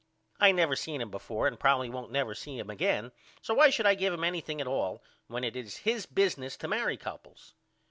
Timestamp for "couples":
6.97-7.53